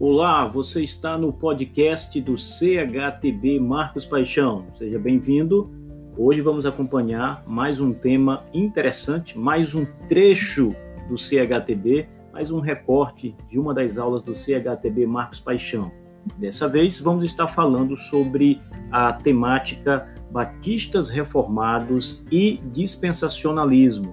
[0.00, 4.66] Olá, você está no podcast do CHTB Marcos Paixão.
[4.72, 5.70] Seja bem-vindo.
[6.18, 10.74] Hoje vamos acompanhar mais um tema interessante, mais um trecho
[11.08, 15.92] do CHTB, mais um recorte de uma das aulas do CHTB Marcos Paixão.
[16.38, 24.12] Dessa vez vamos estar falando sobre a temática Batistas Reformados e Dispensacionalismo.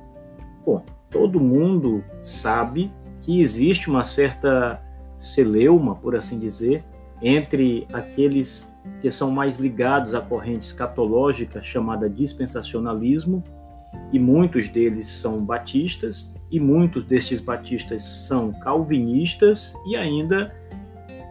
[0.63, 4.79] Bom, todo mundo sabe que existe uma certa
[5.21, 6.83] celeuma, por assim dizer,
[7.21, 13.43] entre aqueles que são mais ligados à corrente escatológica chamada dispensacionalismo,
[14.11, 20.53] e muitos deles são batistas, e muitos destes batistas são calvinistas e ainda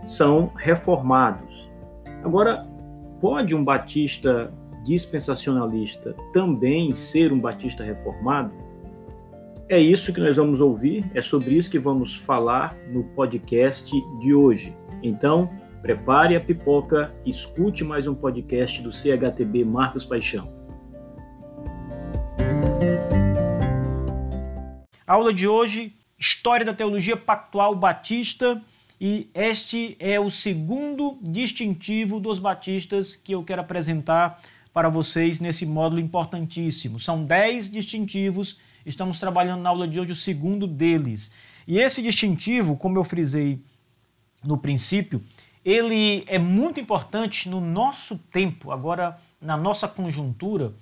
[0.07, 1.69] são reformados.
[2.23, 2.67] Agora,
[3.21, 4.53] pode um batista
[4.85, 8.53] dispensacionalista também ser um batista reformado?
[9.71, 14.35] É isso que nós vamos ouvir, é sobre isso que vamos falar no podcast de
[14.35, 14.77] hoje.
[15.01, 15.49] Então,
[15.81, 20.53] prepare a pipoca, escute mais um podcast do CHTB Marcos Paixão.
[25.07, 28.61] Aula de hoje, História da Teologia Pactual Batista,
[29.01, 34.43] e este é o segundo distintivo dos batistas que eu quero apresentar
[34.75, 36.99] para vocês nesse módulo importantíssimo.
[36.99, 41.35] São dez distintivos Estamos trabalhando na aula de hoje o segundo deles.
[41.67, 43.61] E esse distintivo, como eu frisei
[44.43, 45.23] no princípio,
[45.65, 50.73] ele é muito importante no nosso tempo, agora na nossa conjuntura,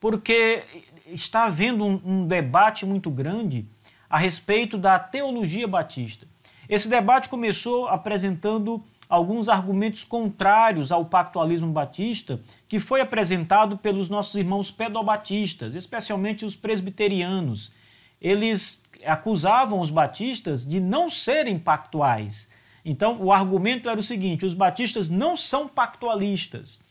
[0.00, 0.64] porque
[1.06, 3.66] está havendo um, um debate muito grande
[4.10, 6.26] a respeito da teologia batista.
[6.68, 14.34] Esse debate começou apresentando alguns argumentos contrários ao pactualismo batista que foi apresentado pelos nossos
[14.34, 17.72] irmãos pedobatistas, especialmente os presbiterianos.
[18.20, 22.48] Eles acusavam os batistas de não serem pactuais.
[22.84, 26.82] Então, o argumento era o seguinte: os batistas não são pactualistas.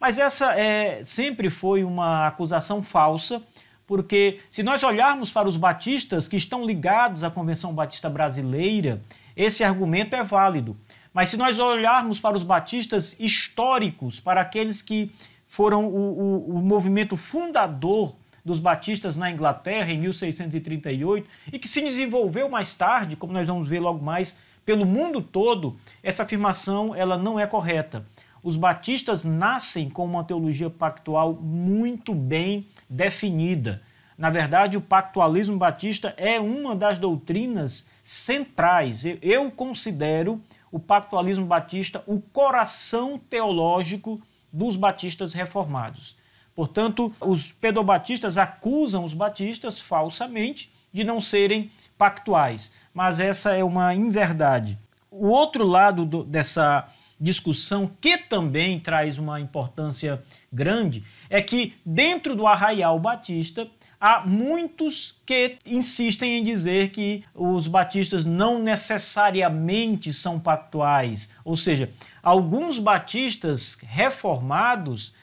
[0.00, 3.42] Mas essa é, sempre foi uma acusação falsa,
[3.86, 9.00] porque se nós olharmos para os batistas que estão ligados à Convenção Batista Brasileira,
[9.36, 10.76] esse argumento é válido.
[11.14, 15.12] Mas se nós olharmos para os batistas históricos, para aqueles que
[15.46, 21.80] foram o, o, o movimento fundador dos batistas na Inglaterra em 1638 e que se
[21.80, 24.36] desenvolveu mais tarde, como nós vamos ver logo mais,
[24.66, 28.04] pelo mundo todo, essa afirmação ela não é correta.
[28.42, 33.80] Os batistas nascem com uma teologia pactual muito bem definida.
[34.18, 39.04] Na verdade, o pactualismo batista é uma das doutrinas centrais.
[39.22, 40.40] Eu considero
[40.74, 44.20] o pactualismo batista o coração teológico
[44.52, 46.16] dos batistas reformados.
[46.52, 53.94] Portanto, os pedobatistas acusam os batistas falsamente de não serem pactuais, mas essa é uma
[53.94, 54.76] inverdade.
[55.12, 56.88] O outro lado do, dessa
[57.20, 63.68] discussão, que também traz uma importância grande, é que dentro do arraial batista
[64.00, 71.90] há muitos que insistem em dizer que os batistas não necessariamente são pactuais, ou seja,
[72.22, 75.14] alguns batistas reformados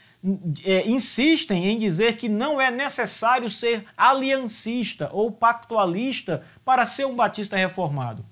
[0.64, 7.16] é, insistem em dizer que não é necessário ser aliancista ou pactualista para ser um
[7.16, 8.24] batista reformado.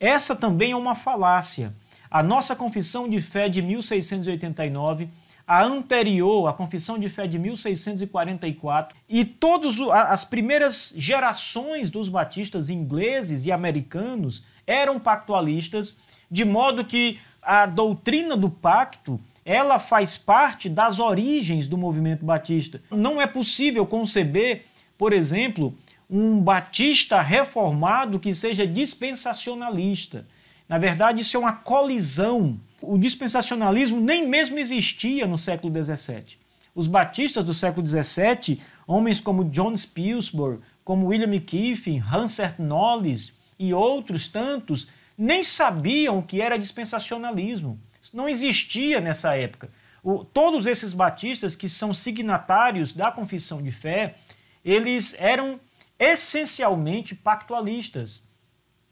[0.00, 1.74] Essa também é uma falácia.
[2.10, 5.08] A nossa confissão de fé de 1689
[5.46, 12.70] a anterior, a Confissão de Fé de 1644, e todas as primeiras gerações dos batistas
[12.70, 15.98] ingleses e americanos eram pactualistas,
[16.30, 22.80] de modo que a doutrina do pacto ela faz parte das origens do movimento batista.
[22.90, 24.64] Não é possível conceber,
[24.96, 25.74] por exemplo,
[26.08, 30.26] um batista reformado que seja dispensacionalista.
[30.68, 36.38] Na verdade, isso é uma colisão o dispensacionalismo nem mesmo existia no século XVII.
[36.74, 43.72] Os batistas do século XVII, homens como John Spilsbury, como William Kiffin, Hansert Knowles e
[43.72, 47.78] outros tantos, nem sabiam o que era dispensacionalismo.
[48.02, 49.70] Isso não existia nessa época.
[50.02, 54.16] O, todos esses batistas que são signatários da confissão de fé,
[54.64, 55.58] eles eram
[55.98, 58.20] essencialmente pactualistas,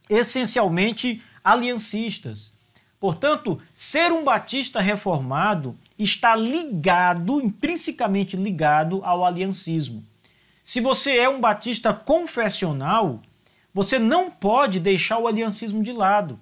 [0.09, 2.53] essencialmente aliancistas.
[3.01, 10.05] Portanto, ser um batista reformado está ligado, intrinsecamente ligado ao aliancismo.
[10.63, 13.21] Se você é um batista confessional,
[13.75, 16.39] você não pode deixar o aliancismo de lado.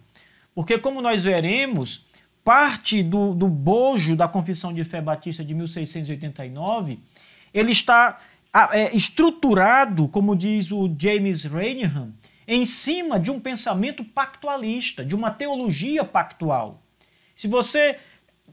[0.54, 2.06] Porque, como nós veremos,
[2.44, 6.98] parte do, do bojo da Confissão de Fé Batista de 1689,
[7.54, 8.18] ele está
[8.72, 12.12] é, estruturado, como diz o James Reinham,
[12.46, 16.82] em cima de um pensamento pactualista, de uma teologia pactual.
[17.34, 17.98] Se você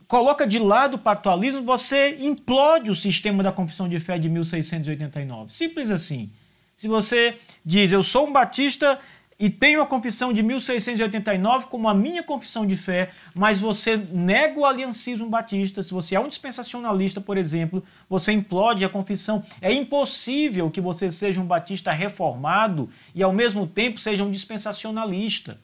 [0.06, 5.52] coloca de lado o pactualismo, você implode o sistema da confissão de fé de 1689.
[5.52, 6.30] Simples assim.
[6.76, 8.98] Se você diz, eu sou um batista
[9.38, 14.58] e tenho a confissão de 1689 como a minha confissão de fé, mas você nega
[14.58, 19.44] o aliancismo batista, se você é um dispensacionalista, por exemplo, você implode a confissão.
[19.62, 25.60] É impossível que você seja um batista reformado e ao mesmo tempo seja um dispensacionalista.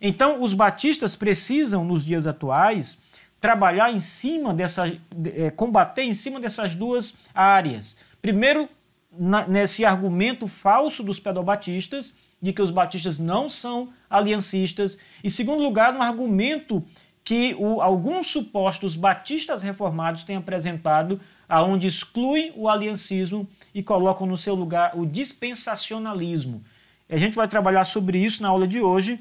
[0.00, 3.02] Então, os batistas precisam, nos dias atuais,
[3.38, 4.90] trabalhar em cima dessa,
[5.36, 7.98] é, combater em cima dessas duas áreas.
[8.22, 8.66] Primeiro,
[9.46, 15.92] nesse argumento falso dos pedobatistas, de que os batistas não são aliancistas, e segundo lugar,
[15.92, 16.84] no argumento
[17.22, 24.38] que o, alguns supostos batistas reformados têm apresentado, aonde excluem o aliancismo e colocam no
[24.38, 26.64] seu lugar o dispensacionalismo.
[27.08, 29.20] A gente vai trabalhar sobre isso na aula de hoje,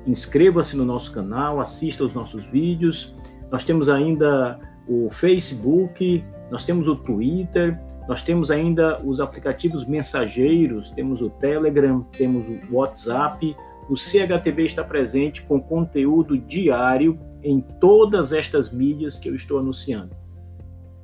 [0.05, 3.15] inscreva-se no nosso canal, assista os nossos vídeos.
[3.49, 4.59] Nós temos ainda
[4.89, 7.79] o Facebook, nós temos o Twitter,
[8.09, 13.57] nós temos ainda os aplicativos mensageiros, temos o Telegram, temos o WhatsApp.
[13.89, 20.26] O CHTV está presente com conteúdo diário em todas estas mídias que eu estou anunciando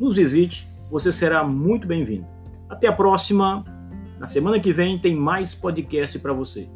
[0.02, 2.26] nos visite, você será muito bem-vindo.
[2.68, 3.64] Até a próxima.
[4.18, 6.68] Na semana que vem tem mais podcast para você.